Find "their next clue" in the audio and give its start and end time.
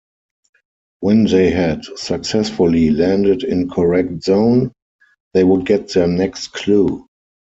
5.93-7.05